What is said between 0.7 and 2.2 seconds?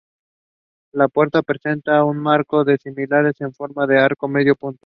La puerta, presenta un